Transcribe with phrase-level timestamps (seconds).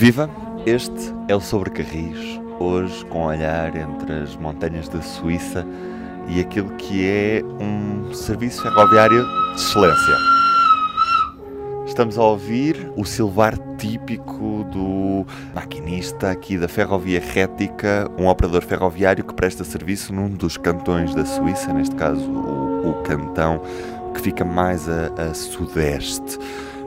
[0.00, 0.30] Viva!
[0.64, 5.66] Este é o Sobre Carris, hoje com um olhar entre as montanhas da Suíça
[6.26, 10.16] e aquilo que é um serviço ferroviário de excelência.
[11.86, 19.22] Estamos a ouvir o silvar típico do maquinista aqui da Ferrovia Rética, um operador ferroviário
[19.22, 23.60] que presta serviço num dos cantões da Suíça, neste caso o, o cantão
[24.14, 26.38] que fica mais a, a sudeste.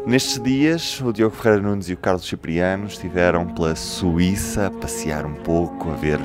[0.06, 5.26] Nestes dias, o Diogo Ferreira Nunes e o Carlos Cipriano estiveram pela Suíça a passear
[5.26, 6.20] um pouco, a ver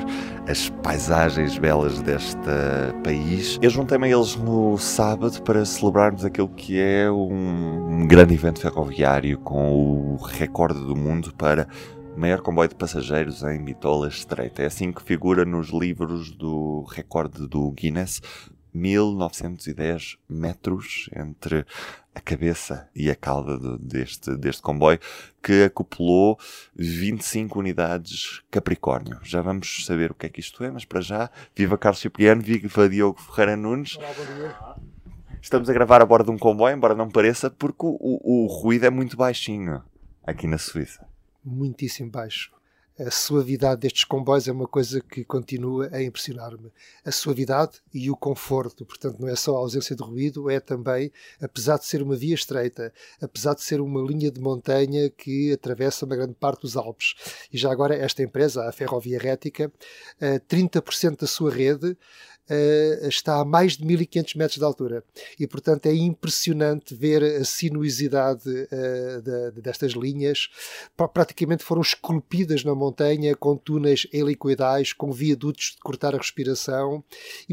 [0.49, 2.37] as paisagens belas deste
[3.05, 3.57] país.
[3.61, 9.39] Eu juntei-me a eles no sábado para celebrarmos aquilo que é um, grande evento ferroviário
[9.39, 11.65] com o recorde do mundo para
[12.17, 14.61] maior comboio de passageiros em bitola estreita.
[14.61, 18.21] É assim que figura nos livros do recorde do Guinness.
[18.73, 21.65] 1910 metros entre
[22.13, 24.99] a cabeça e a cauda de, deste, deste comboio,
[25.41, 26.37] que acoplou
[26.75, 29.19] 25 unidades Capricórnio.
[29.23, 32.41] Já vamos saber o que é que isto é, mas para já, viva Carlos Cipriano,
[32.41, 33.97] viva Diogo Ferreira Nunes.
[33.97, 34.77] Olá.
[35.41, 38.47] Estamos a gravar a bordo de um comboio, embora não pareça, porque o, o, o
[38.47, 39.81] ruído é muito baixinho
[40.21, 41.07] aqui na Suíça.
[41.45, 42.58] Muitíssimo baixo
[42.99, 46.69] a suavidade destes comboios é uma coisa que continua a impressionar-me.
[47.05, 51.09] A suavidade e o conforto, portanto, não é só a ausência de ruído, é também,
[51.41, 56.05] apesar de ser uma via estreita, apesar de ser uma linha de montanha que atravessa
[56.05, 57.15] uma grande parte dos Alpes.
[57.53, 59.71] E já agora, esta empresa, a Ferrovia Rética,
[60.49, 61.97] 30% eh, da sua rede
[62.49, 65.03] uh, está a mais de 1500 metros de altura.
[65.39, 70.49] E, portanto, é impressionante ver a sinuosidade uh, de, destas linhas.
[71.13, 77.03] Praticamente foram esculpidas na montanha com túneis helicoidais, com viadutos de cortar a respiração,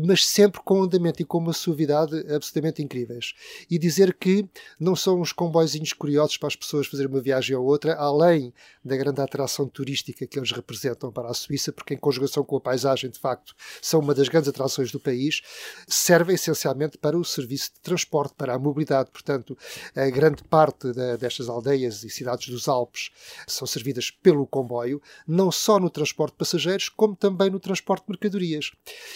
[0.04, 3.34] mas sempre com andamento e com uma suavidade absolutamente incríveis.
[3.70, 7.64] E dizer que não são uns comboizinhos curiosos para as pessoas fazerem uma viagem ou
[7.64, 8.52] outra, além
[8.84, 12.60] da grande atração turística que eles representam para a Suíça, porque em conjugação com a
[12.60, 15.42] paisagem, de facto, são uma das grandes atrações do país,
[15.86, 19.10] servem essencialmente para o serviço de transporte, para a mobilidade.
[19.10, 19.56] Portanto,
[19.94, 23.10] a grande parte da, destas aldeias e cidades dos Alpes
[23.46, 28.10] são servidas pelo comboio, não só no transporte de passageiros, como também no transporte de
[28.10, 28.72] mercadorias.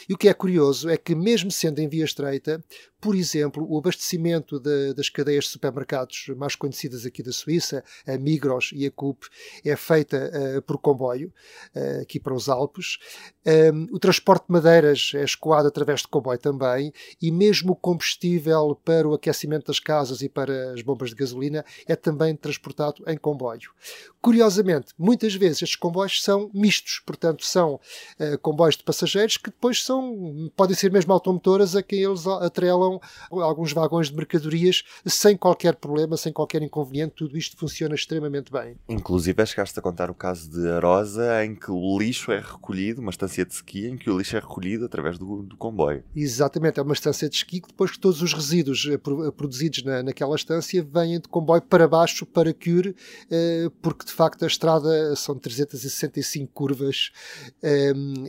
[0.08, 2.62] E o que é curioso é que, mesmo sendo em via estreita,
[3.00, 8.18] por exemplo, o abastecimento de, das cadeias de supermercados mais conhecidas aqui da Suíça, a
[8.18, 9.26] Migros e a Coop,
[9.64, 11.32] é feita uh, por comboio,
[11.74, 12.98] uh, aqui para os Alpes.
[13.46, 18.78] Um, o transporte de madeiras é escoado através de comboio também, e mesmo o combustível
[18.84, 23.16] para o aquecimento das casas e para as bombas de gasolina é também transportado em
[23.16, 23.70] comboio.
[24.20, 29.82] Curiosamente, muitas vezes estes comboios são mistos, portanto, são uh, comboios de passageiros que depois
[29.82, 32.89] são, podem ser mesmo automotoras a quem eles atrelam
[33.30, 37.14] alguns vagões de mercadorias sem qualquer problema, sem qualquer inconveniente.
[37.16, 38.76] Tudo isto funciona extremamente bem.
[38.88, 43.10] Inclusive, chegaste a contar o caso de Arosa, em que o lixo é recolhido, uma
[43.10, 46.02] estância de esqui, em que o lixo é recolhido através do, do comboio.
[46.14, 49.82] Exatamente, é uma estância de esqui que depois que todos os resíduos eh, eh, produzidos
[49.82, 52.94] na, naquela estância vêm de comboio para baixo, para Cure,
[53.30, 57.10] eh, porque de facto a estrada são 365 curvas,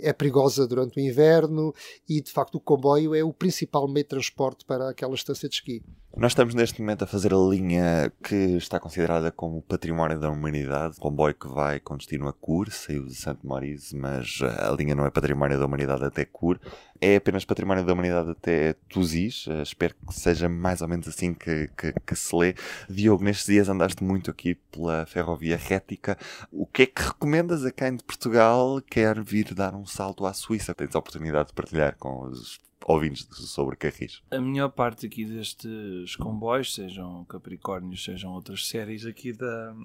[0.02, 1.74] é perigosa durante o inverno
[2.08, 5.56] e de facto o comboio é o principal meio de transporte para aquela estância de
[5.56, 5.84] esqui.
[6.16, 10.98] Nós estamos neste momento a fazer a linha que está considerada como património da humanidade,
[10.98, 14.94] o comboio que vai com destino a Cur, saiu de Santo Maurice, mas a linha
[14.94, 16.60] não é património da humanidade até Cur,
[17.00, 21.34] é apenas património da humanidade até Tuzis, uh, espero que seja mais ou menos assim
[21.34, 22.54] que, que, que, se lê.
[22.88, 26.18] Diogo, nestes dias andaste muito aqui pela ferrovia rética,
[26.52, 30.34] o que é que recomendas a quem de Portugal quer vir dar um salto à
[30.34, 30.76] Suíça?
[30.76, 34.22] Tens a oportunidade de partilhar com os ouvintes sobre Carris.
[34.32, 39.76] A melhor parte aqui destes comboios, sejam Capricórnios, sejam outras séries aqui da,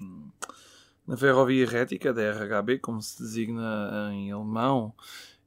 [1.07, 4.93] da Ferrovia Rética, da RHB, como se designa em alemão,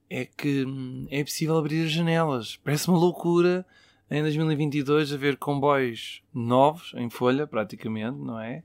[0.08, 0.66] é que
[1.10, 2.56] é possível abrir as janelas.
[2.56, 3.64] Parece uma loucura
[4.10, 8.64] em 2022 haver comboios novos, em folha praticamente, não é?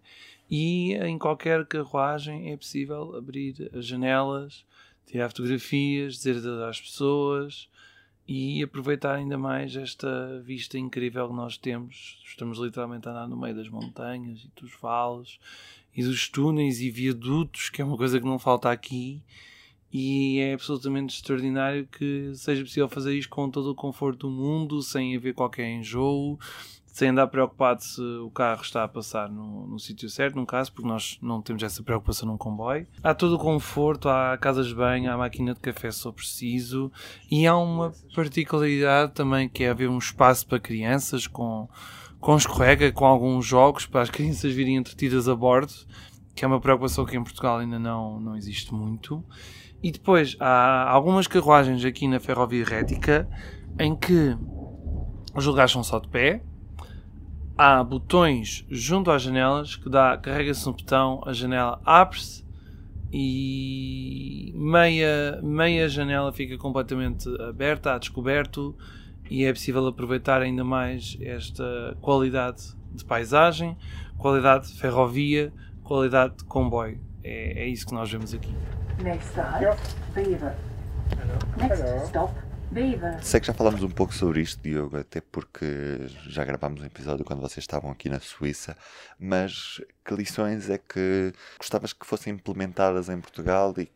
[0.49, 4.65] E em qualquer carruagem é possível abrir as janelas,
[5.05, 7.69] tirar fotografias, dizer às pessoas
[8.27, 12.19] e aproveitar ainda mais esta vista incrível que nós temos.
[12.25, 15.39] Estamos literalmente a andar no meio das montanhas e dos vales
[15.95, 19.21] e dos túneis e viadutos, que é uma coisa que não falta aqui.
[19.93, 24.81] E é absolutamente extraordinário que seja possível fazer isto com todo o conforto do mundo,
[24.81, 26.37] sem haver qualquer enjoo,
[26.95, 30.71] sem andar preocupado se o carro está a passar no, no sítio certo, num caso,
[30.71, 32.87] porque nós não temos essa preocupação num comboio.
[33.03, 36.89] Há todo o conforto, há casas de banho, há máquina de café se preciso,
[37.29, 41.67] e há uma particularidade também que é haver um espaço para crianças com,
[42.17, 45.73] com escorrega, com alguns jogos para as crianças virem entretidas a bordo
[46.33, 49.21] que é uma preocupação que em Portugal ainda não, não existe muito.
[49.83, 53.27] E depois há algumas carruagens aqui na Ferrovia Rética
[53.79, 54.37] em que
[55.35, 56.41] os lugares são só de pé.
[57.57, 62.45] Há botões junto às janelas que dá, carrega-se um botão, a janela abre-se
[63.11, 68.75] e meia, meia janela fica completamente aberta, a descoberto
[69.29, 73.77] e é possível aproveitar ainda mais esta qualidade de paisagem,
[74.17, 75.53] qualidade de ferrovia,
[75.83, 76.99] qualidade de comboio.
[77.23, 78.53] É, é isso que nós vemos aqui.
[79.01, 79.77] Next stop,
[80.13, 80.55] Beaver.
[81.57, 82.33] Next stop,
[83.21, 87.23] Sei que já falámos um pouco sobre isto, Diogo, até porque já gravámos um episódio
[87.23, 88.75] quando vocês estavam aqui na Suíça,
[89.19, 93.89] mas que lições é que gostavas que fossem implementadas em Portugal e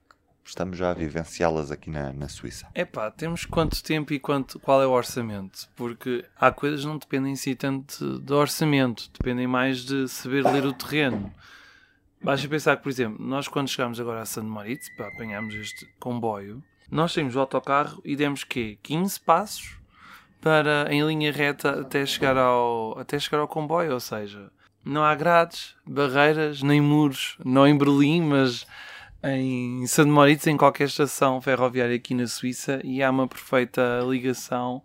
[0.46, 2.68] estamos já a vivenciá-las aqui na, na Suíça?
[2.74, 5.70] É pá, temos quanto tempo e quanto, qual é o orçamento?
[5.76, 10.44] Porque há coisas que não dependem em si tanto do orçamento, dependem mais de saber
[10.46, 11.34] ler o terreno.
[12.22, 15.86] Basta pensar que, por exemplo, nós quando chegámos agora a San Moritz, para apanharmos este
[16.00, 18.78] comboio, nós saímos do autocarro e demos quê?
[18.84, 19.78] 15 passos
[20.42, 24.52] para, em linha reta até chegar ao, até chegar ao comboio, ou seja,
[24.84, 28.66] não há grades, barreiras, nem muros, não em Berlim, mas
[29.22, 34.82] em San Moritz, em qualquer estação ferroviária aqui na Suíça, e há uma perfeita ligação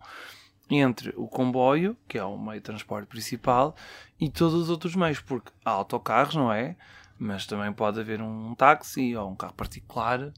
[0.69, 3.75] entre o comboio, que é o meio de transporte principal,
[4.19, 6.75] e todos os outros meios, porque há autocarros, não é?
[7.17, 10.31] mas também pode haver um táxi ou um carro particular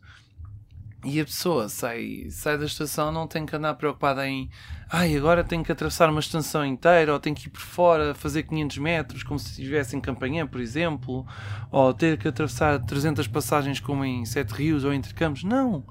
[1.07, 4.49] e a pessoa sai, sai da estação não tem que andar preocupada em
[4.89, 8.43] ai, agora tenho que atravessar uma estação inteira ou tenho que ir por fora fazer
[8.43, 11.25] 500 metros como se estivesse em Campanhã, por exemplo
[11.71, 15.85] ou ter que atravessar 300 passagens como em Sete Rios ou entre campos, não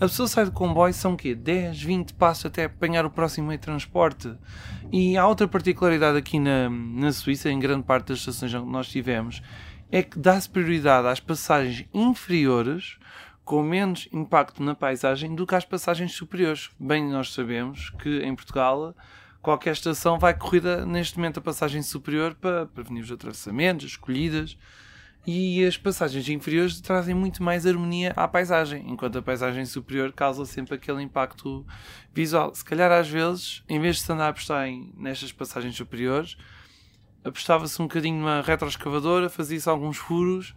[0.00, 1.34] a pessoa sai do comboio, são o quê?
[1.34, 4.32] 10, 20 passos até apanhar o próximo meio de transporte.
[4.92, 8.88] E há outra particularidade aqui na, na Suíça, em grande parte das estações que nós
[8.88, 9.42] tivemos,
[9.90, 12.96] é que dá-se prioridade às passagens inferiores
[13.48, 16.68] com menos impacto na paisagem do que às passagens superiores.
[16.78, 18.94] Bem, nós sabemos que em Portugal
[19.40, 24.58] qualquer estação vai corrida neste momento a passagem superior para prevenir os atravessamentos, as escolhidas
[25.26, 30.44] e as passagens inferiores trazem muito mais harmonia à paisagem, enquanto a paisagem superior causa
[30.44, 31.66] sempre aquele impacto
[32.12, 32.54] visual.
[32.54, 36.36] Se calhar às vezes, em vez de se andar a apostar nestas passagens superiores,
[37.24, 40.54] apostava-se um bocadinho numa retroescavadora, fazia-se alguns furos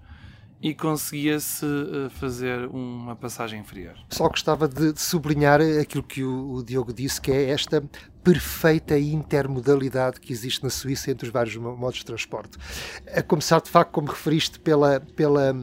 [0.61, 3.95] e conseguia-se eh, fazer uma passagem inferior.
[4.09, 7.83] Só gostava de, sublinhar aquilo que o, o, Diogo disse, que é esta
[8.23, 12.57] perfeita intermodalidade que existe na Suíça entre os vários modos de transporte.
[13.13, 15.53] A começar, de facto, como referiste, pela, pela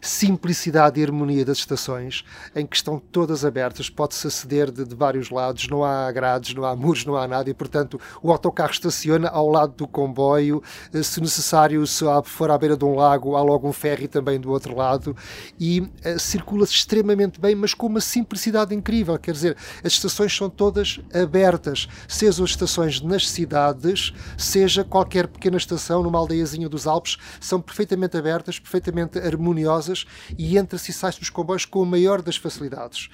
[0.00, 2.24] simplicidade e harmonia das estações,
[2.54, 6.64] em que estão todas abertas, pode-se aceder de, de, vários lados, não há grades, não
[6.64, 11.02] há muros, não há nada, e portanto o autocarro estaciona ao lado do comboio, eh,
[11.02, 14.50] se necessário, se for à beira de um lago, há logo um ferry também do
[14.50, 15.14] outro lado,
[15.58, 20.48] e uh, circula-se extremamente bem, mas com uma simplicidade incrível, quer dizer, as estações são
[20.48, 27.16] todas abertas, seja as estações nas cidades, seja qualquer pequena estação numa aldeiazinha dos Alpes,
[27.40, 30.06] são perfeitamente abertas, perfeitamente harmoniosas,
[30.38, 33.08] e entra-se e sai-se dos comboios com a maior das facilidades.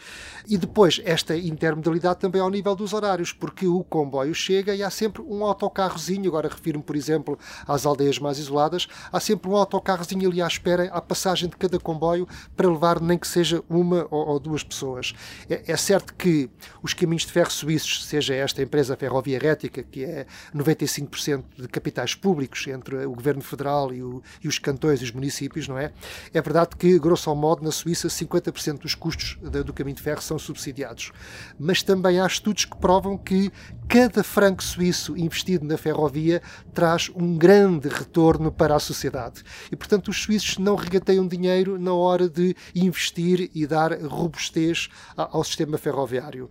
[0.48, 4.90] E depois, esta intermodalidade também ao nível dos horários, porque o comboio chega e há
[4.90, 10.28] sempre um autocarrozinho, agora refiro-me, por exemplo, às aldeias mais isoladas, há sempre um autocarrozinho
[10.28, 14.38] ali à espera, à passagem de cada comboio, para levar nem que seja uma ou,
[14.38, 15.12] duas pessoas.
[15.49, 16.49] É, é, certo que
[16.82, 22.14] os caminhos de ferro suíços, seja esta empresa Ferrovia Rética, que é 95% de capitais
[22.14, 25.92] públicos entre o governo federal e, o, e os cantões e os municípios, não é?
[26.35, 30.38] É verdade que, grosso modo, na Suíça, 50% dos custos do caminho de ferro são
[30.38, 31.11] subsidiados.
[31.59, 33.50] Mas também há estudos que provam que
[33.88, 36.42] cada franco suíço investido na ferrovia
[36.75, 39.42] traz um grande retorno para a sociedade.
[39.73, 45.42] E, portanto, os suíços não regateiam dinheiro na hora de investir e dar robustez ao
[45.42, 46.50] sistema ferroviário.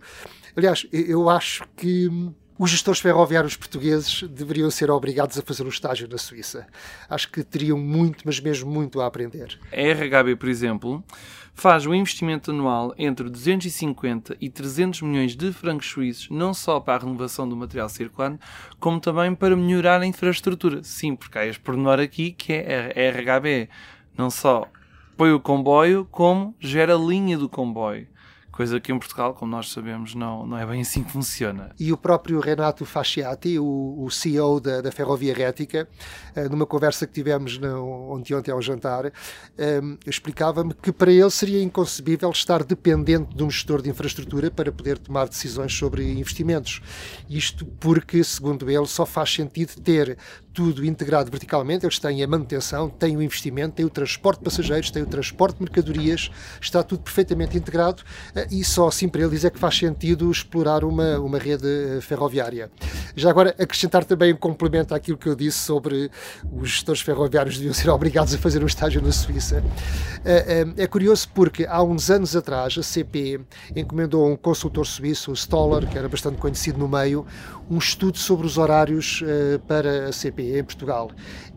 [0.56, 2.08] Aliás, eu acho que
[2.58, 6.66] os gestores ferroviários portugueses deveriam ser obrigados a fazer um estágio na Suíça.
[7.10, 9.58] Acho que teriam muito, mas mesmo muito a aprender.
[9.70, 11.04] A RHB, por exemplo,
[11.52, 16.94] faz um investimento anual entre 250 e 300 milhões de francos suíços, não só para
[16.94, 18.38] a renovação do material circulante,
[18.80, 20.82] como também para melhorar a infraestrutura.
[20.82, 23.68] Sim, porque há este pormenor aqui que é a RHB
[24.16, 24.66] não só
[25.18, 28.08] põe o comboio, como gera a linha do comboio
[28.56, 31.72] Coisa que em Portugal, como nós sabemos, não, não é bem assim que funciona.
[31.78, 35.86] E o próprio Renato Fasciati, o, o CEO da, da Ferrovia Rética,
[36.34, 41.30] uh, numa conversa que tivemos no, ontem, ontem ao jantar, um, explicava-me que para ele
[41.30, 46.80] seria inconcebível estar dependente de um gestor de infraestrutura para poder tomar decisões sobre investimentos.
[47.28, 50.16] Isto porque, segundo ele, só faz sentido ter
[50.56, 51.84] tudo integrado verticalmente.
[51.84, 55.58] Eles têm a manutenção, têm o investimento, têm o transporte de passageiros, têm o transporte
[55.58, 58.02] de mercadorias, está tudo perfeitamente integrado
[58.34, 62.00] eh, e só assim para eles é que faz sentido explorar uma, uma rede eh,
[62.00, 62.70] ferroviária.
[63.14, 66.10] Já agora, acrescentar também um complemento àquilo que eu disse sobre
[66.52, 69.62] os gestores ferroviários deviam ser obrigados a fazer um estágio na Suíça.
[70.24, 73.40] Eh, é curioso porque há uns anos atrás a CP
[73.74, 77.26] encomendou a um consultor suíço, o Stoller, que era bastante conhecido no meio,
[77.68, 79.22] um estudo sobre os horários
[79.66, 81.10] para a CP em Portugal.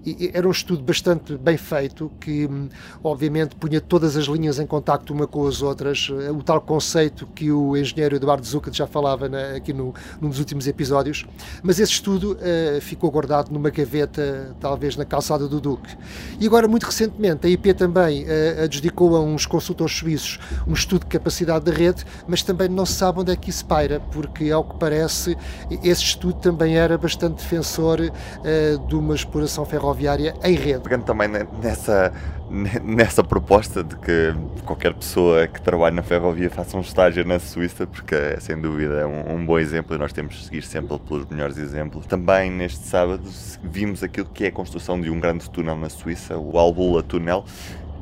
[0.05, 2.69] E era um estudo bastante bem feito, que hum,
[3.03, 7.27] obviamente punha todas as linhas em contacto uma com as outras, eh, o tal conceito
[7.35, 11.25] que o engenheiro Eduardo Zucca já falava na, aqui no, num dos últimos episódios,
[11.61, 15.97] mas esse estudo uh, ficou guardado numa gaveta, talvez na calçada do Duque.
[16.39, 21.01] E agora, muito recentemente, a IP também uh, adjudicou a uns consultores suíços um estudo
[21.01, 24.49] de capacidade da rede, mas também não se sabe onde é que isso paira, porque,
[24.49, 25.37] ao que parece,
[25.83, 30.79] esse estudo também era bastante defensor uh, de uma exploração ferroviária em rede.
[30.79, 31.27] Pegando também
[31.61, 32.13] nessa,
[32.49, 34.33] nessa proposta de que
[34.65, 39.07] qualquer pessoa que trabalhe na ferrovia faça um estágio na Suíça, porque é sem dúvida
[39.07, 42.05] um, um bom exemplo e nós temos de seguir sempre pelos melhores exemplos.
[42.05, 43.23] Também neste sábado
[43.63, 47.45] vimos aquilo que é a construção de um grande túnel na Suíça, o Albula Tunnel,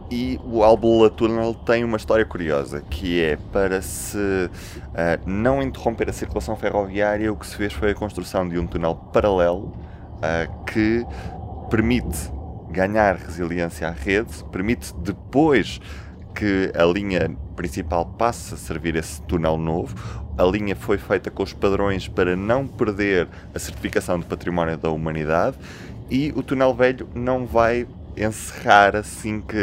[0.09, 4.49] e o Albula Tunnel tem uma história curiosa, que é para se uh,
[5.25, 8.95] não interromper a circulação ferroviária, o que se fez foi a construção de um túnel
[8.95, 9.73] paralelo
[10.17, 11.05] uh, que
[11.69, 12.36] permite
[12.77, 15.81] ganhar resiliência à rede, permite depois
[16.35, 19.95] que a linha principal passe a servir esse túnel novo.
[20.37, 24.91] A linha foi feita com os padrões para não perder a certificação de património da
[24.91, 25.57] humanidade
[26.07, 29.57] e o túnel velho não vai encerrar assim que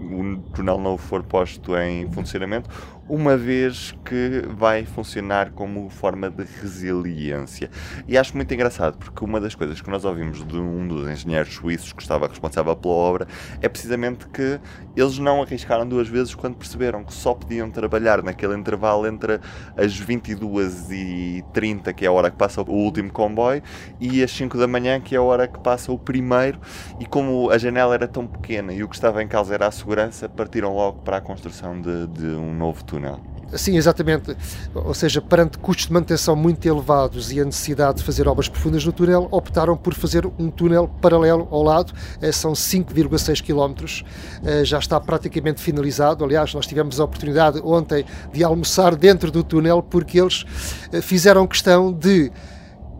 [0.00, 2.70] o túnel novo for posto em funcionamento
[3.10, 7.68] uma vez que vai funcionar como forma de resiliência.
[8.06, 11.52] E acho muito engraçado, porque uma das coisas que nós ouvimos de um dos engenheiros
[11.52, 13.26] suíços que estava responsável pela obra
[13.60, 14.60] é precisamente que
[14.96, 19.40] eles não arriscaram duas vezes quando perceberam que só podiam trabalhar naquele intervalo entre
[19.76, 23.60] as 22h30, que é a hora que passa o último comboio,
[23.98, 26.60] e as 5 da manhã, que é a hora que passa o primeiro.
[27.00, 29.70] E como a janela era tão pequena e o que estava em causa era a
[29.72, 33.20] segurança, partiram logo para a construção de, de um novo túnel túnel.
[33.52, 34.36] Sim, exatamente.
[34.72, 38.84] Ou seja, perante custos de manutenção muito elevados e a necessidade de fazer obras profundas
[38.84, 41.92] no túnel, optaram por fazer um túnel paralelo ao lado.
[42.22, 44.04] Eh, são 5,6 km.
[44.44, 46.24] Eh, já está praticamente finalizado.
[46.24, 50.44] Aliás, nós tivemos a oportunidade ontem de almoçar dentro do túnel porque eles
[50.92, 52.30] eh, fizeram questão de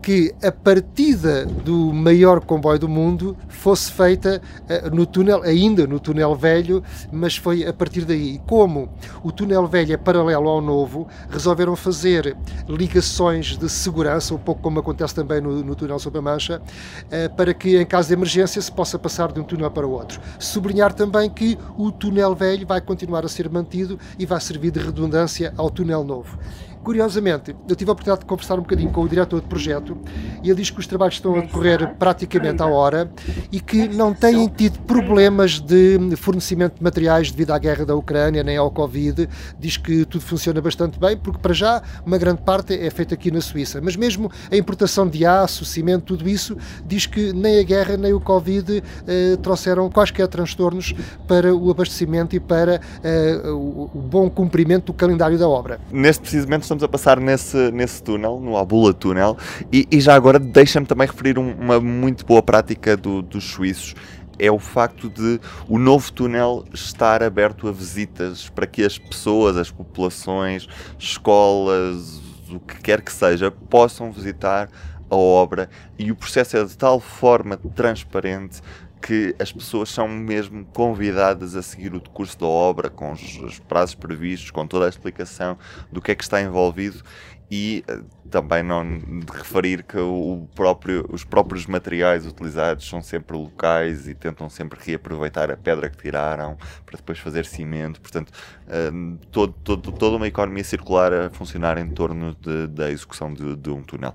[0.01, 5.99] que a partida do maior comboio do mundo fosse feita uh, no túnel, ainda no
[5.99, 8.41] túnel velho, mas foi a partir daí.
[8.47, 8.89] Como
[9.23, 12.35] o túnel velho é paralelo ao novo, resolveram fazer
[12.67, 17.35] ligações de segurança, um pouco como acontece também no, no túnel sobre a Mancha, uh,
[17.35, 20.19] para que em caso de emergência se possa passar de um túnel para o outro.
[20.39, 24.79] Sublinhar também que o túnel velho vai continuar a ser mantido e vai servir de
[24.79, 26.39] redundância ao túnel novo.
[26.83, 29.97] Curiosamente, eu tive a oportunidade de conversar um bocadinho com o diretor de projeto
[30.43, 33.11] e ele diz que os trabalhos estão a decorrer praticamente à hora
[33.51, 38.43] e que não têm tido problemas de fornecimento de materiais devido à guerra da Ucrânia
[38.43, 39.29] nem ao Covid.
[39.59, 43.29] Diz que tudo funciona bastante bem, porque para já uma grande parte é feita aqui
[43.29, 43.79] na Suíça.
[43.79, 48.11] Mas mesmo a importação de aço, cimento, tudo isso, diz que nem a guerra nem
[48.11, 50.95] o Covid eh, trouxeram quaisquer transtornos
[51.27, 55.79] para o abastecimento e para eh, o, o bom cumprimento do calendário da obra.
[55.91, 59.37] Neste precisamente estamos a passar nesse, nesse túnel, no Abula Túnel,
[59.71, 63.93] e, e já agora deixa-me também referir um, uma muito boa prática do, dos suíços,
[64.39, 69.57] é o facto de o novo túnel estar aberto a visitas para que as pessoas,
[69.57, 74.69] as populações, escolas, o que quer que seja, possam visitar
[75.09, 75.69] a obra.
[75.99, 78.61] E o processo é de tal forma transparente
[79.01, 83.95] que as pessoas são mesmo convidadas a seguir o curso da obra com os, prazos
[83.95, 85.57] previstos, com toda a explicação
[85.91, 87.01] do que é que está envolvido
[87.49, 93.35] e uh, também não de referir que o próprio, os próprios materiais utilizados são sempre
[93.35, 96.55] locais e tentam sempre reaproveitar a pedra que tiraram
[96.85, 97.99] para depois fazer cimento.
[97.99, 103.33] Portanto, uh, todo, todo, toda uma economia circular a funcionar em torno de, da execução
[103.33, 104.13] de, de um túnel.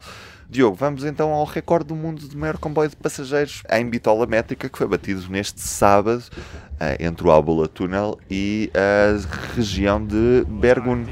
[0.49, 4.69] Diogo, vamos então ao recorde do mundo de maior comboio de passageiros em bitola métrica
[4.69, 11.05] que foi batido neste sábado uh, entre o Albula Tunnel e a região de Bergun.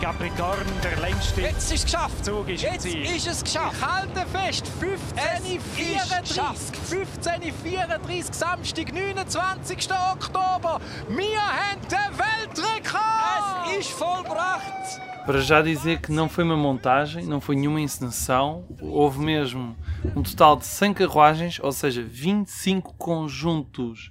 [0.00, 2.24] Capricorn, der längste Jetzt ist es geschafft.
[2.24, 3.76] Zug ist Jetzt ist es geschafft.
[3.76, 6.72] Ich halte fest, 15.34.
[6.90, 9.88] 15.34, Samstag, 29.
[10.12, 10.80] Oktober.
[11.08, 13.70] Wir haben den Weltrekord.
[13.70, 15.11] Es ist vollbracht.
[15.24, 19.76] Para já dizer que não foi uma montagem, não foi nenhuma encenação, houve mesmo
[20.16, 24.10] um total de 100 carruagens, ou seja, 25 conjuntos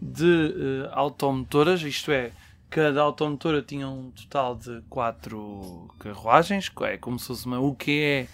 [0.00, 2.32] de uh, automotoras, isto é,
[2.68, 8.26] cada automotora tinha um total de 4 carruagens, é como se fosse uma UQE,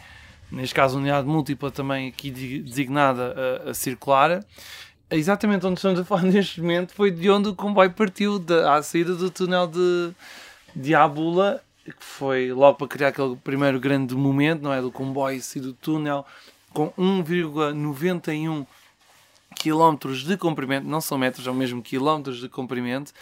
[0.50, 3.34] neste caso unidade múltipla também aqui designada
[3.66, 4.42] a, a circular.
[5.10, 8.82] Exatamente onde estamos a falar neste momento foi de onde o comboio partiu, de, à
[8.82, 10.12] saída do túnel de,
[10.74, 11.62] de Abula
[11.92, 14.80] que foi logo para criar aquele primeiro grande momento, não é?
[14.80, 16.24] Do comboio e do túnel,
[16.72, 18.66] com 1,91
[19.56, 23.12] km de comprimento, não são metros, são mesmo quilómetros de comprimento,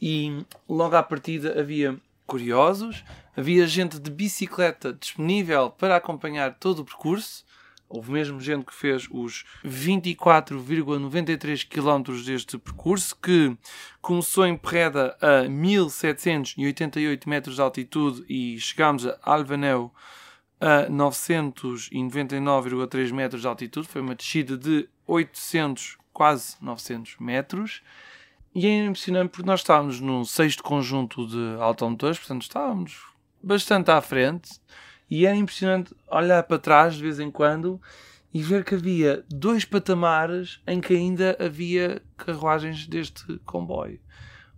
[0.00, 3.04] e logo à partida havia curiosos,
[3.36, 7.44] havia gente de bicicleta disponível para acompanhar todo o percurso,
[7.92, 13.54] Houve mesmo gente que fez os 24,93 km deste percurso, que
[14.00, 19.92] começou em Perreda a 1788 metros de altitude e chegámos a Alvaneu
[20.58, 23.86] a 999,3 metros de altitude.
[23.86, 27.82] Foi uma descida de 800, quase 900 metros.
[28.54, 33.02] E é impressionante porque nós estávamos no sexto conjunto de automotores, portanto estávamos
[33.42, 34.62] bastante à frente
[35.12, 37.78] e era impressionante olhar para trás de vez em quando
[38.32, 44.00] e ver que havia dois patamares em que ainda havia carruagens deste comboio.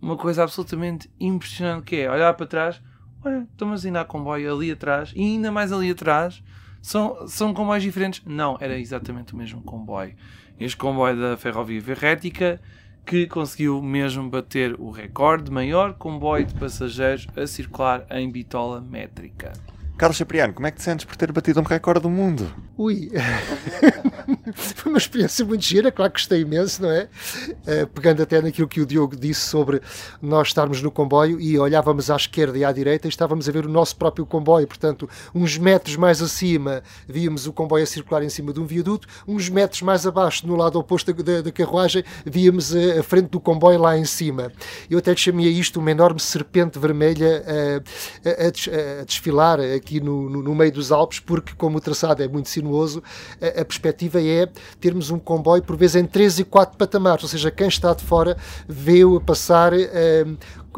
[0.01, 2.81] Uma coisa absolutamente impressionante que é olhar para trás,
[3.21, 6.41] olha, estamos ainda a comboio ali atrás e ainda mais ali atrás.
[6.81, 8.21] São, são comboios diferentes?
[8.25, 10.15] Não, era exatamente o mesmo comboio.
[10.57, 12.61] Este comboio da Ferrovia Ferrética
[13.05, 19.51] que conseguiu mesmo bater o recorde maior comboio de passageiros a circular em bitola métrica.
[19.97, 22.53] Carlos Cipriano, como é que te sentes por ter batido um recorde do mundo?
[22.77, 23.09] Ui,
[24.53, 27.07] foi uma experiência muito gira, claro que gostei imenso, não é?
[27.47, 29.81] Uh, pegando até naquilo que o Diogo disse sobre
[30.21, 33.65] nós estarmos no comboio e olhávamos à esquerda e à direita e estávamos a ver
[33.65, 38.29] o nosso próprio comboio, portanto, uns metros mais acima víamos o comboio a circular em
[38.29, 42.75] cima de um viaduto, uns metros mais abaixo, no lado oposto da, da carruagem, víamos
[42.75, 44.51] a, a, frente do comboio lá em cima.
[44.89, 50.41] Eu até chamei isto uma enorme serpente vermelha a, a, a desfilar aqui no, no,
[50.41, 53.03] no, meio dos Alpes, porque como o traçado é muito sinuoso,
[53.39, 54.49] a, a, perspectiva é
[54.81, 58.03] termos um comboio por vezes em 3 e 4 patamares, ou seja, quem está de
[58.03, 58.35] fora
[58.67, 60.25] vê-o passar eh,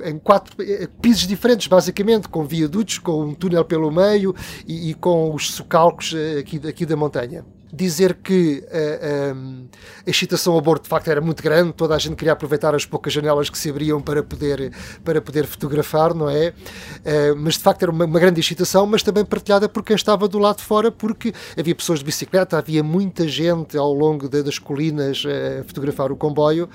[0.04, 4.36] em quatro eh, pisos diferentes, basicamente, com viadutos, com um túnel pelo meio
[4.68, 9.68] e, e com os socalcos eh, aqui, aqui da montanha dizer que uh,
[10.06, 12.86] a excitação a bordo de facto era muito grande, toda a gente queria aproveitar as
[12.86, 14.72] poucas janelas que se abriam para poder,
[15.04, 16.50] para poder fotografar, não é?
[16.50, 20.28] Uh, mas de facto era uma, uma, grande excitação, mas também partilhada por quem estava
[20.28, 24.44] do lado de fora, porque havia pessoas de bicicleta, havia muita gente ao longo de,
[24.44, 26.70] das colinas uh, a fotografar o comboio,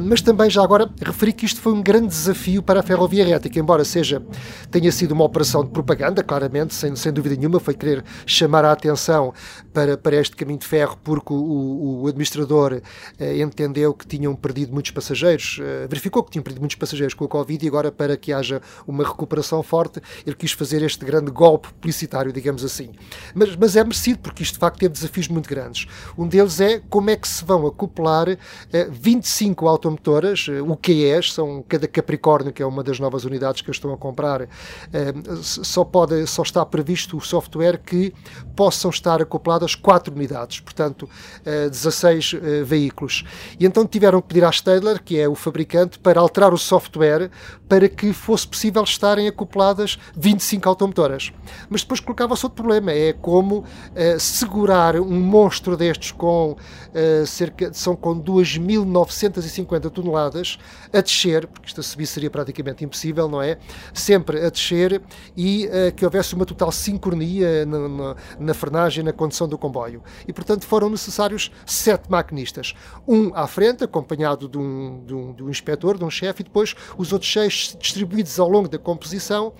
[0.00, 3.58] mas também já agora referi que isto foi um grande desafio para a Ferrovia Rética,
[3.58, 4.22] embora seja,
[4.70, 8.72] tenha sido uma operação de propaganda, claramente, sem, sem dúvida nenhuma, foi querer chamar a
[8.72, 9.32] atenção
[9.78, 12.82] para para este caminho de ferro porque o, o administrador
[13.16, 17.24] eh, entendeu que tinham perdido muitos passageiros, eh, verificou que tinham perdido muitos passageiros com
[17.24, 21.30] a Covid e agora para que haja uma recuperação forte ele quis fazer este grande
[21.30, 22.90] golpe publicitário, digamos assim.
[23.32, 25.86] Mas, mas é merecido porque isto de facto teve desafios muito grandes.
[26.16, 28.36] Um deles é como é que se vão acoplar
[28.72, 33.70] eh, 25 automotoras, eh, UQEs, são cada Capricórnio, que é uma das novas unidades que
[33.70, 34.48] estão a comprar, eh,
[35.40, 38.12] só, pode, só está previsto o software que
[38.56, 41.08] possam estar acopladas quatro unidades, portanto,
[41.44, 43.24] 16 uh, uh, veículos.
[43.58, 47.30] E então tiveram que pedir à Stadler, que é o fabricante, para alterar o software
[47.68, 51.32] para que fosse possível estarem acopladas 25 automotoras.
[51.68, 53.64] Mas depois colocava-se outro problema, é como uh,
[54.18, 56.56] segurar um monstro destes com
[57.26, 60.58] cerca, são com 2.950 toneladas
[60.92, 63.58] a descer, porque isto a subir seria praticamente impossível, não é?
[63.92, 65.00] Sempre a descer
[65.36, 70.02] e que houvesse uma total sincronia na, na, na frenagem, na condução do comboio.
[70.26, 72.74] E, portanto, foram necessários sete maquinistas.
[73.06, 76.44] Um à frente, acompanhado de um, de um, de um inspetor, de um chefe, e
[76.44, 79.52] depois os outros seis distribuídos ao longo da composição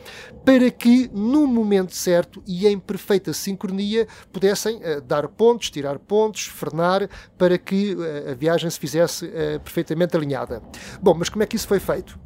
[0.45, 6.47] para que, no momento certo e em perfeita sincronia, pudessem uh, dar pontos, tirar pontos,
[6.47, 10.63] frenar, para que uh, a viagem se fizesse uh, perfeitamente alinhada.
[11.03, 12.19] Bom, mas como é que isso foi feito?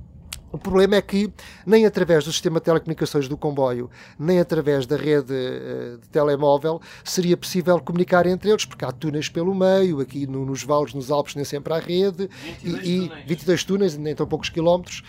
[0.53, 1.33] O problema é que
[1.67, 6.79] nem através do sistema de telecomunicações do comboio, nem através da rede uh, de telemóvel
[7.03, 11.11] seria possível comunicar entre eles, porque há túneis pelo meio, aqui no, nos vales, nos
[11.11, 12.29] Alpes, nem sempre há rede,
[12.63, 13.27] 22 e, túneis.
[13.27, 15.03] 22 túneis, nem tão poucos quilómetros,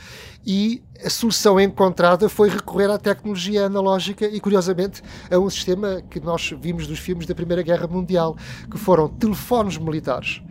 [0.46, 6.20] e a solução encontrada foi recorrer à tecnologia analógica e, curiosamente, a um sistema que
[6.20, 8.36] nós vimos dos filmes da Primeira Guerra Mundial,
[8.70, 10.42] que foram telefones militares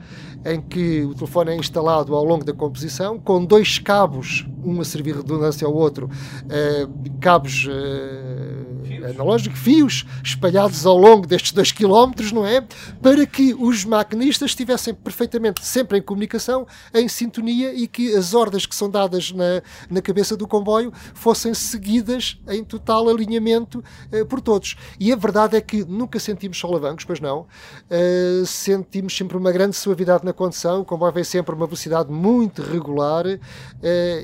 [0.45, 4.85] em que o telefone é instalado ao longo da composição, com dois cabos, um a
[4.85, 6.11] servir redundância ao outro,
[6.49, 6.87] eh,
[7.21, 12.65] cabos eh, analógicos, fios espalhados ao longo destes dois quilómetros, não é?
[13.01, 18.67] Para que os maquinistas estivessem perfeitamente sempre em comunicação, em sintonia e que as ordens
[18.67, 24.41] que são dadas na, na cabeça do comboio fossem seguidas em total alinhamento eh, por
[24.41, 24.77] todos.
[24.99, 27.47] E a verdade é que nunca sentimos solavancos, pois não.
[27.91, 31.67] Uh, sentimos sempre uma grande suavidade na na condução, o comboio veio sempre a uma
[31.67, 33.39] velocidade muito regular uh,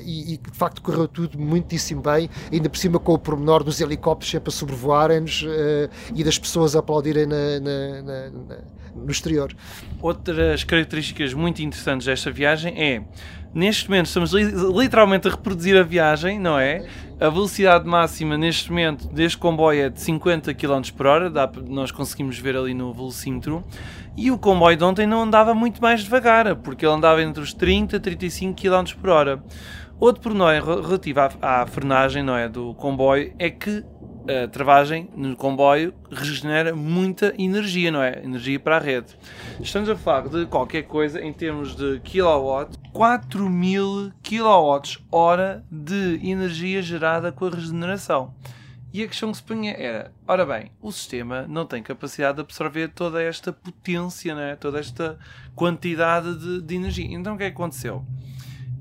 [0.03, 3.79] e, e, de facto correu tudo muitíssimo bem, ainda por cima com o pormenor dos
[3.79, 8.57] helicópteros sempre a sobrevoarem-nos uh, e das pessoas a aplaudirem na, na, na,
[8.95, 9.55] no exterior.
[10.01, 13.01] Outras características muito interessantes desta viagem é
[13.53, 16.85] neste momento estamos literalmente a reproduzir a viagem, não é?
[17.19, 21.91] A velocidade máxima neste momento deste comboio é de 50 km por hora, dá, nós
[21.91, 23.63] conseguimos ver ali no velocímetro.
[24.15, 27.53] E o comboio de ontem não andava muito mais devagar, porque ele andava entre os
[27.53, 29.43] 30 e 35 km por hora.
[29.99, 33.83] Outro pormenor relativo à, à frenagem não é, do comboio é que
[34.29, 38.23] a travagem no comboio regenera muita energia, não é?
[38.23, 39.17] Energia para a rede.
[39.59, 47.31] Estamos a falar de qualquer coisa em termos de kilowatt, 4000 kWh de energia gerada
[47.31, 48.33] com a regeneração.
[48.93, 52.41] E a questão que se punha era: ora bem, o sistema não tem capacidade de
[52.41, 54.55] absorver toda esta potência, não é?
[54.55, 55.19] toda esta
[55.55, 57.05] quantidade de, de energia.
[57.11, 58.05] Então o que é que aconteceu?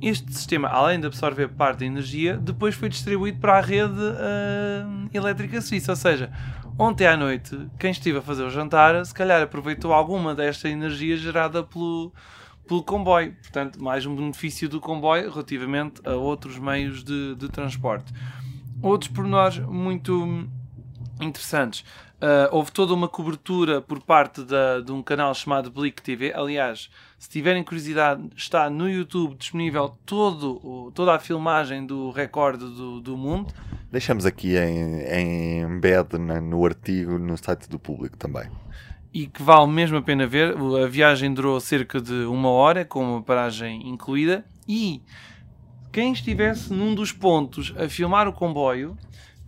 [0.00, 5.08] Este sistema, além de absorver parte da energia, depois foi distribuído para a rede uh,
[5.12, 5.90] elétrica suíça.
[5.92, 6.30] Ou seja,
[6.78, 11.16] ontem à noite, quem estive a fazer o jantar, se calhar aproveitou alguma desta energia
[11.16, 12.12] gerada pelo,
[12.68, 13.34] pelo comboio.
[13.42, 18.12] Portanto, mais um benefício do comboio relativamente a outros meios de, de transporte.
[18.80, 20.48] Outros pormenores muito
[21.20, 21.84] interessantes.
[22.20, 26.32] Uh, houve toda uma cobertura por parte da, de um canal chamado Blick TV.
[26.34, 33.00] Aliás, se tiverem curiosidade, está no YouTube disponível todo, toda a filmagem do recorde do,
[33.00, 33.54] do mundo.
[33.90, 38.50] Deixamos aqui em, em embed no artigo no site do público também.
[39.14, 40.56] E que vale mesmo a pena ver.
[40.84, 44.44] A viagem durou cerca de uma hora, com uma paragem incluída.
[44.66, 45.02] E
[45.92, 48.96] quem estivesse num dos pontos a filmar o comboio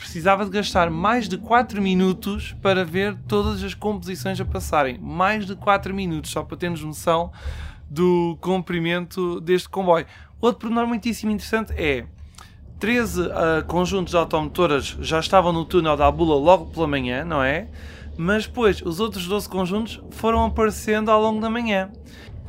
[0.00, 4.98] precisava de gastar mais de 4 minutos para ver todas as composições a passarem.
[4.98, 7.30] Mais de 4 minutos, só para termos noção
[7.88, 10.06] do comprimento deste comboio.
[10.40, 12.06] Outro pormenor muitíssimo interessante é
[12.78, 13.30] 13 uh,
[13.66, 17.68] conjuntos de automotoras já estavam no túnel da Abula logo pela manhã, não é?
[18.16, 21.90] Mas depois os outros 12 conjuntos foram aparecendo ao longo da manhã.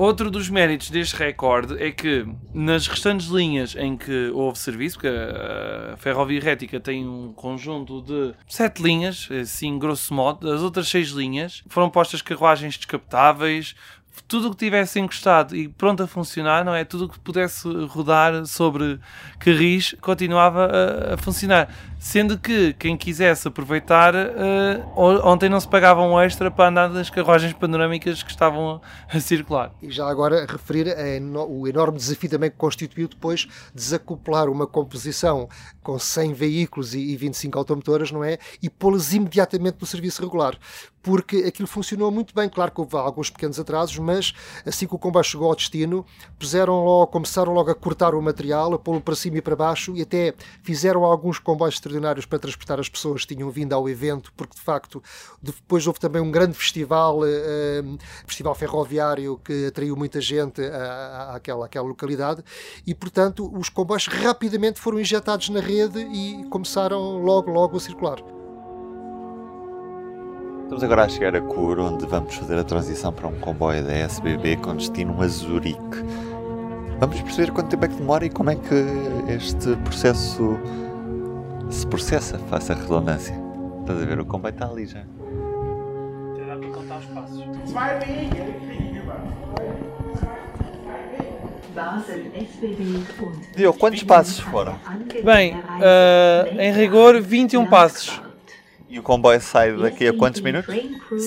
[0.01, 5.07] Outro dos méritos deste recorde é que nas restantes linhas em que houve serviço, porque
[5.07, 11.09] a Ferrovia Rética tem um conjunto de sete linhas, assim grosso modo, as outras seis
[11.09, 13.75] linhas foram postas carruagens descapotáveis,
[14.27, 16.83] tudo o que tivesse encostado e pronto a funcionar, não é?
[16.83, 18.99] Tudo o que pudesse rodar sobre
[19.39, 21.69] carris continuava a, a funcionar.
[21.99, 27.11] Sendo que quem quisesse aproveitar, uh, ontem não se pagava um extra para andar nas
[27.11, 29.71] carruagens panorâmicas que estavam a, circular.
[29.81, 30.87] E já agora referir
[31.47, 35.47] o enorme desafio também que constituiu depois desacoplar uma composição
[35.83, 38.39] com 100 veículos e 25 automotoras, não é?
[38.63, 40.57] E pô-las imediatamente no serviço regular.
[41.01, 42.47] Porque aquilo funcionou muito bem.
[42.49, 44.33] Claro que houve alguns pequenos atrasos, mas
[44.65, 46.05] assim que o comboio chegou ao destino,
[46.37, 49.95] puseram logo, começaram logo a cortar o material, a pô-lo para cima e para baixo
[49.95, 50.33] e até
[50.63, 54.61] fizeram alguns comboios extraordinários para transportar as pessoas que tinham vindo ao evento, porque de
[54.61, 55.01] facto
[55.41, 61.65] depois houve também um grande festival, uh, festival ferroviário que atraiu muita gente à, àquela,
[61.65, 62.43] àquela localidade
[62.85, 68.40] e portanto os comboios rapidamente foram injetados na rede e começaram logo, logo a circular.
[70.71, 73.91] Estamos agora a chegar a Cur, onde vamos fazer a transição para um comboio da
[73.91, 75.97] SBB com destino a Zurique.
[76.97, 80.57] Vamos perceber quanto tempo é que demora e como é que este processo
[81.69, 83.35] se processa, faça a redundância.
[83.81, 84.21] Estás a ver?
[84.21, 85.01] O comboio está ali já.
[86.37, 87.43] Já dá para contar os passos.
[93.57, 94.79] Diogo, quantos passos foram?
[95.21, 98.30] Bem, uh, em rigor, 21 passos.
[98.91, 100.75] E o comboio sai daqui a quantos minutos?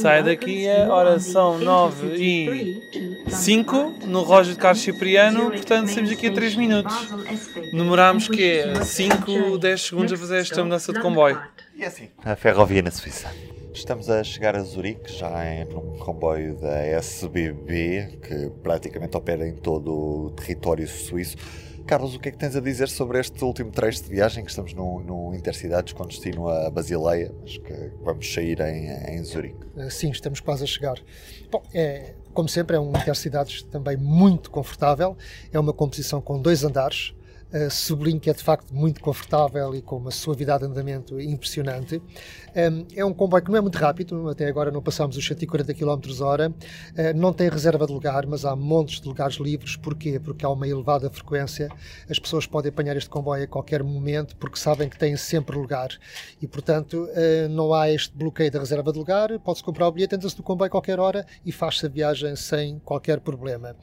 [0.03, 2.83] Sai daqui a, ora, são 9 e
[3.27, 6.95] 5 no relógio de Carlos Cipriano, portanto saímos aqui a 3 minutos.
[7.73, 11.41] Demorámos que é 5, 10 segundos a fazer esta mudança de comboio.
[11.75, 13.33] E assim, a ferrovia na Suíça.
[13.73, 19.55] Estamos a chegar a Zurique, já em um comboio da SBB, que praticamente opera em
[19.55, 21.39] todo o território suíço.
[21.87, 24.51] Carlos, o que é que tens a dizer sobre este último trecho de viagem que
[24.51, 29.59] estamos no, no Intercidades com destino a Basileia, mas que vamos sair em, em Zurique?
[29.77, 30.99] Eh, sim, estamos quase a chegar.
[31.51, 35.17] Bom, é, como sempre, é um Intercidades também muito confortável.
[35.53, 37.15] É uma composição com dois andares.
[37.55, 42.03] Uh, sublinho que é de facto muito confortável e com uma suavidade de andamento impressionante.
[42.57, 45.73] Um, é um comboio que não é muito rápido, até agora não passamos os 140
[45.73, 49.77] km hora, uh, não tem reserva de lugar, mas há montes de lugares livres.
[49.77, 50.19] Porquê?
[50.19, 51.69] Porque há uma elevada frequência,
[52.11, 55.91] as pessoas podem apanhar este comboio a qualquer momento porque sabem que têm sempre lugar
[56.43, 60.17] e, portanto, uh, não há este bloqueio da reserva de lugar, pode-se comprar o bilhete,
[60.17, 63.77] entra-se no comboio a qualquer hora e faz-se a viagem sem qualquer problema.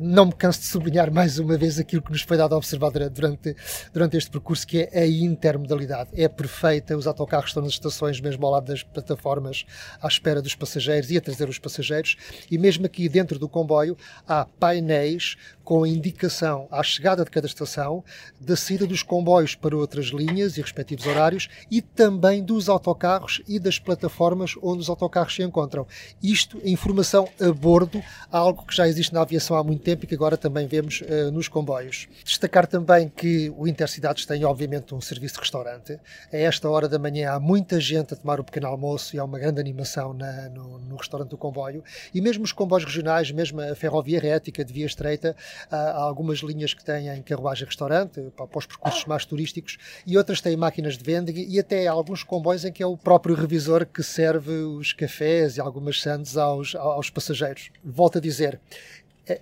[0.00, 2.90] Não me canso de sublinhar mais uma vez aquilo que nos foi dado a observar
[3.08, 3.54] durante,
[3.92, 6.10] durante este percurso, que é a intermodalidade.
[6.14, 9.64] É perfeita, os autocarros estão nas estações mesmo ao lado das plataformas,
[10.00, 12.16] à espera dos passageiros e a trazer os passageiros.
[12.50, 17.48] E mesmo aqui dentro do comboio há painéis com a indicação à chegada de cada
[17.48, 18.04] estação,
[18.40, 23.58] da saída dos comboios para outras linhas e respectivos horários e também dos autocarros e
[23.58, 25.84] das plataformas onde os autocarros se encontram.
[26.22, 28.00] Isto, informação a bordo,
[28.30, 31.32] algo que já existe na aviação há muito tempo e que agora também vemos uh,
[31.32, 32.06] nos comboios.
[32.24, 35.98] Destacar também que o Intercidades tem, obviamente, um serviço de restaurante.
[36.32, 39.24] A esta hora da manhã há muita gente a tomar o pequeno almoço e há
[39.24, 41.82] uma grande animação na, no, no restaurante do comboio.
[42.14, 45.34] E mesmo os comboios regionais, mesmo a ferrovia rética de via estreita,
[45.70, 50.96] Há algumas linhas que têm carruagem-restaurante para os percursos mais turísticos e outras têm máquinas
[50.96, 54.92] de venda e até alguns comboios em que é o próprio revisor que serve os
[54.92, 57.70] cafés e algumas sandes aos, aos passageiros.
[57.84, 58.60] Volto a dizer,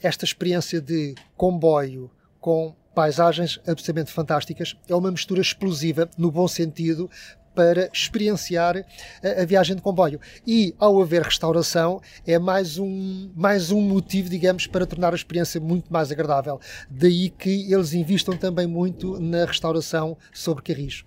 [0.02, 4.76] esta experiência de comboio com paisagens absolutamente fantásticas.
[4.88, 7.10] É uma mistura explosiva, no bom sentido,
[7.54, 8.76] para experienciar
[9.22, 10.20] a, a, viagem de comboio.
[10.46, 15.60] E ao haver restauração, é mais um, mais um motivo, digamos, para tornar a experiência
[15.60, 16.60] muito mais agradável.
[16.90, 21.04] Daí que eles investam também muito na restauração sobre carris.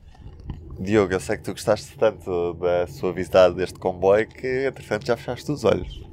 [0.79, 5.51] Diogo, eu sei que tu gostaste tanto da suavidade deste comboio que, entretanto, já fechaste
[5.51, 6.07] os olhos.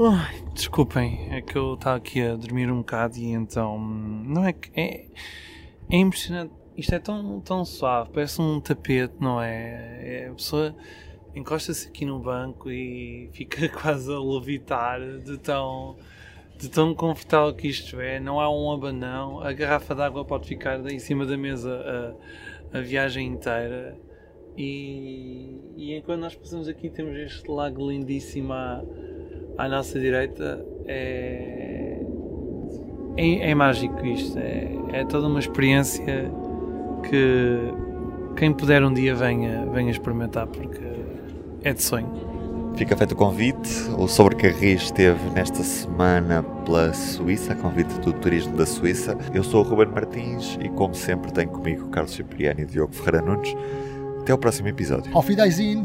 [0.00, 3.78] Ai, desculpem, é que eu estava aqui a dormir um bocado e então.
[3.78, 4.70] Não é que.
[4.74, 5.06] É,
[5.90, 10.24] é impressionante isto é tão, tão suave, parece um tapete, não é?
[10.24, 10.74] é a pessoa
[11.34, 15.96] encosta-se aqui no banco e fica quase a levitar de tão,
[16.58, 18.20] de tão confortável que isto é.
[18.20, 22.16] Não há um abanão, a garrafa d'água pode ficar em cima da mesa
[22.72, 23.96] a, a viagem inteira.
[24.56, 28.82] E, e enquanto nós passamos aqui, temos este lago lindíssimo à,
[29.56, 30.64] à nossa direita.
[30.86, 32.02] É,
[33.16, 36.30] é, é mágico isto, é, é toda uma experiência
[37.02, 37.72] que
[38.36, 40.80] quem puder um dia venha, venha experimentar porque
[41.62, 42.32] é de sonho.
[42.76, 43.70] Fica feito o convite.
[43.98, 49.16] O Sobre Carris esteve nesta semana pela Suíça, a convite do Turismo da Suíça.
[49.34, 53.22] Eu sou o Ruben Martins e, como sempre, tenho comigo Carlos Cipriano e Diogo Ferreira
[53.22, 53.54] Nunes.
[54.20, 55.14] Até ao próximo episódio.
[55.16, 55.84] Auf Wiedersehen!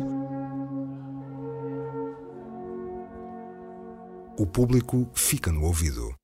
[4.40, 6.18] O público fica no ouvido.